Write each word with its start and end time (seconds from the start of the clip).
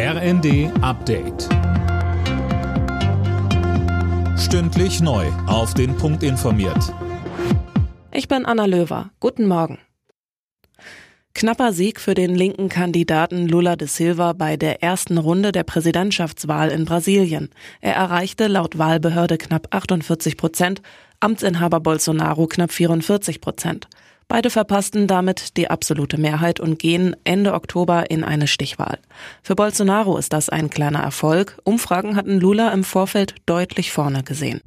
RND 0.00 0.70
Update. 0.80 1.48
Stündlich 4.38 5.00
neu. 5.00 5.26
Auf 5.48 5.74
den 5.74 5.96
Punkt 5.96 6.22
informiert. 6.22 6.94
Ich 8.12 8.28
bin 8.28 8.46
Anna 8.46 8.66
Löwer. 8.66 9.10
Guten 9.18 9.48
Morgen. 9.48 9.78
Knapper 11.34 11.72
Sieg 11.72 11.98
für 11.98 12.14
den 12.14 12.36
linken 12.36 12.68
Kandidaten 12.68 13.48
Lula 13.48 13.74
de 13.74 13.88
Silva 13.88 14.34
bei 14.34 14.56
der 14.56 14.84
ersten 14.84 15.18
Runde 15.18 15.50
der 15.50 15.64
Präsidentschaftswahl 15.64 16.68
in 16.68 16.84
Brasilien. 16.84 17.50
Er 17.80 17.94
erreichte 17.94 18.46
laut 18.46 18.78
Wahlbehörde 18.78 19.36
knapp 19.36 19.74
48 19.74 20.36
Prozent, 20.36 20.80
Amtsinhaber 21.18 21.80
Bolsonaro 21.80 22.46
knapp 22.46 22.70
44 22.70 23.40
Prozent. 23.40 23.88
Beide 24.28 24.50
verpassten 24.50 25.06
damit 25.06 25.56
die 25.56 25.70
absolute 25.70 26.18
Mehrheit 26.18 26.60
und 26.60 26.78
gehen 26.78 27.16
Ende 27.24 27.54
Oktober 27.54 28.10
in 28.10 28.24
eine 28.24 28.46
Stichwahl. 28.46 28.98
Für 29.42 29.54
Bolsonaro 29.54 30.18
ist 30.18 30.34
das 30.34 30.50
ein 30.50 30.68
kleiner 30.68 31.00
Erfolg. 31.00 31.58
Umfragen 31.64 32.14
hatten 32.14 32.38
Lula 32.38 32.70
im 32.72 32.84
Vorfeld 32.84 33.34
deutlich 33.46 33.90
vorne 33.90 34.22
gesehen. 34.22 34.60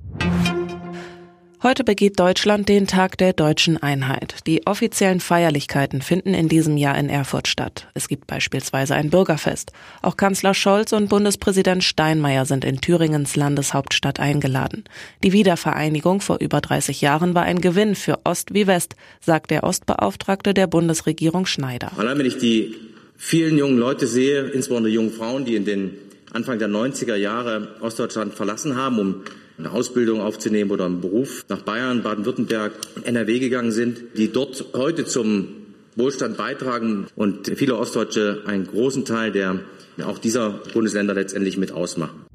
Heute 1.64 1.84
begeht 1.84 2.20
Deutschland 2.20 2.68
den 2.70 2.88
Tag 2.88 3.20
der 3.20 3.34
deutschen 3.34 3.78
Einheit. 3.78 4.48
Die 4.48 4.66
offiziellen 4.66 5.20
Feierlichkeiten 5.20 6.02
finden 6.02 6.34
in 6.34 6.50
diesem 6.50 6.76
Jahr 6.76 6.98
in 6.98 7.08
Erfurt 7.08 7.48
statt. 7.48 7.88
Es 7.94 8.08
gibt 8.08 8.26
beispielsweise 8.26 8.96
ein 8.96 9.12
Bürgerfest. 9.12 9.72
Auch 10.02 10.18
Kanzler 10.18 10.56
Scholz 10.56 10.92
und 10.92 11.08
Bundespräsident 11.08 11.84
Steinmeier 11.84 12.48
sind 12.48 12.66
in 12.66 12.82
Thüringens 12.82 13.36
Landeshauptstadt 13.36 14.20
eingeladen. 14.20 14.86
Die 15.24 15.34
Wiedervereinigung 15.34 16.20
vor 16.22 16.40
über 16.40 16.62
30 16.62 17.00
Jahren 17.00 17.36
war 17.36 17.44
ein 17.44 17.62
Gewinn 17.62 17.94
für 17.94 18.18
Ost 18.24 18.56
wie 18.56 18.66
West, 18.66 18.96
sagt 19.20 19.52
der 19.52 19.64
Ostbeauftragte 19.64 20.56
der 20.56 20.66
Bundesregierung 20.66 21.46
Schneider. 21.46 21.92
Allein 21.96 22.18
wenn 22.18 22.26
ich 22.26 22.40
die 22.40 22.74
vielen 23.18 23.60
jungen 23.60 23.78
Leute 23.78 24.08
sehe, 24.08 24.46
insbesondere 24.48 24.92
jungen 24.92 25.12
Frauen, 25.12 25.46
die 25.46 25.56
in 25.56 25.66
den 25.66 25.92
Anfang 26.34 26.58
der 26.58 26.70
90er 26.70 27.18
Jahre 27.18 27.76
Ostdeutschland 27.82 28.34
verlassen 28.34 28.76
haben, 28.78 28.98
um 28.98 29.16
eine 29.62 29.72
Ausbildung 29.72 30.22
aufzunehmen 30.22 30.72
oder 30.72 30.86
einen 30.86 31.02
Beruf 31.02 31.46
nach 31.50 31.62
Bayern, 31.62 32.04
Baden-Württemberg, 32.04 32.74
NRW 33.04 33.40
gegangen 33.40 33.72
sind, 33.72 34.02
die 34.18 34.32
dort 34.32 34.66
heute 34.74 35.06
zum 35.06 35.50
Wohlstand 35.96 36.38
beitragen 36.38 37.08
und 37.16 37.52
viele 37.56 37.78
Ostdeutsche 37.78 38.44
einen 38.46 38.66
großen 38.66 39.06
Teil 39.06 39.32
der 39.32 39.60
auch 40.04 40.18
dieser 40.18 40.62
Bundesländer 40.74 41.14
letztendlich 41.14 41.58
mit 41.58 41.72
ausmachen. 41.74 42.26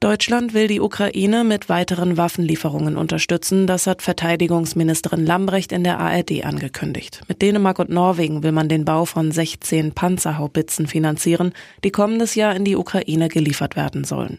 Deutschland 0.00 0.52
will 0.52 0.68
die 0.68 0.80
Ukraine 0.80 1.42
mit 1.42 1.70
weiteren 1.70 2.18
Waffenlieferungen 2.18 2.98
unterstützen. 2.98 3.66
Das 3.66 3.86
hat 3.86 4.02
Verteidigungsministerin 4.02 5.24
Lambrecht 5.24 5.72
in 5.72 5.84
der 5.84 5.98
ARD 5.98 6.44
angekündigt. 6.44 7.22
Mit 7.28 7.40
Dänemark 7.40 7.78
und 7.78 7.88
Norwegen 7.88 8.42
will 8.42 8.52
man 8.52 8.68
den 8.68 8.84
Bau 8.84 9.06
von 9.06 9.32
16 9.32 9.92
Panzerhaubitzen 9.92 10.86
finanzieren, 10.86 11.54
die 11.82 11.90
kommendes 11.90 12.34
Jahr 12.34 12.54
in 12.54 12.64
die 12.64 12.76
Ukraine 12.76 13.28
geliefert 13.28 13.74
werden 13.74 14.04
sollen. 14.04 14.38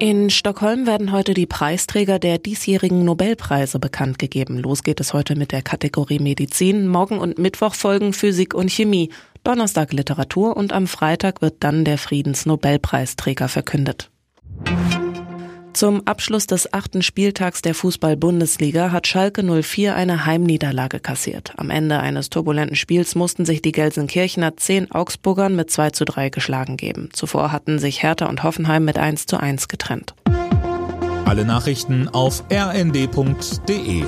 In 0.00 0.30
Stockholm 0.30 0.86
werden 0.86 1.10
heute 1.10 1.34
die 1.34 1.46
Preisträger 1.46 2.20
der 2.20 2.38
diesjährigen 2.38 3.04
Nobelpreise 3.04 3.80
bekannt 3.80 4.20
gegeben. 4.20 4.56
Los 4.58 4.84
geht 4.84 5.00
es 5.00 5.12
heute 5.12 5.34
mit 5.34 5.50
der 5.50 5.62
Kategorie 5.62 6.20
Medizin. 6.20 6.86
Morgen 6.86 7.18
und 7.18 7.38
Mittwoch 7.38 7.74
folgen 7.74 8.12
Physik 8.12 8.54
und 8.54 8.70
Chemie. 8.70 9.10
Donnerstag 9.42 9.92
Literatur 9.92 10.56
und 10.56 10.72
am 10.72 10.86
Freitag 10.86 11.42
wird 11.42 11.56
dann 11.60 11.84
der 11.84 11.98
Friedensnobelpreisträger 11.98 13.48
verkündet. 13.48 14.08
Zum 15.78 16.04
Abschluss 16.08 16.48
des 16.48 16.72
achten 16.72 17.02
Spieltags 17.02 17.62
der 17.62 17.72
Fußball-Bundesliga 17.72 18.90
hat 18.90 19.06
Schalke 19.06 19.44
04 19.44 19.94
eine 19.94 20.26
Heimniederlage 20.26 20.98
kassiert. 20.98 21.52
Am 21.56 21.70
Ende 21.70 22.00
eines 22.00 22.30
turbulenten 22.30 22.74
Spiels 22.74 23.14
mussten 23.14 23.44
sich 23.44 23.62
die 23.62 23.70
Gelsenkirchener 23.70 24.56
zehn 24.56 24.90
Augsburgern 24.90 25.54
mit 25.54 25.70
2 25.70 25.90
zu 25.90 26.04
3 26.04 26.30
geschlagen 26.30 26.76
geben. 26.76 27.10
Zuvor 27.12 27.52
hatten 27.52 27.78
sich 27.78 28.02
Hertha 28.02 28.26
und 28.26 28.42
Hoffenheim 28.42 28.84
mit 28.84 28.98
1 28.98 29.26
zu 29.26 29.38
1 29.38 29.68
getrennt. 29.68 30.16
Alle 31.24 31.44
Nachrichten 31.44 32.08
auf 32.08 32.42
rnd.de 32.50 34.02